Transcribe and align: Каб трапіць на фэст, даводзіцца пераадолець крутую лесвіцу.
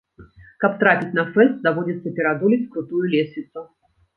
Каб 0.63 0.71
трапіць 0.83 1.15
на 1.19 1.25
фэст, 1.35 1.53
даводзіцца 1.67 2.15
пераадолець 2.17 2.61
крутую 2.77 3.05
лесвіцу. 3.13 3.69